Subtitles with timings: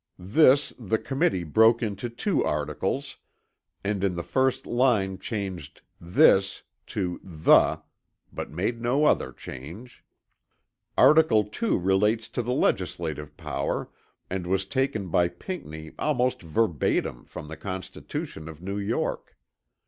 [0.17, 3.17] This the Committee broke into two articles
[3.83, 7.83] and in the first line changed "this" to "the"
[8.33, 10.03] but made no other change.
[10.97, 13.91] Article 2 relates to the legislative power
[14.27, 19.37] and was taken by Pinckney almost verbatim from the constitution of New York.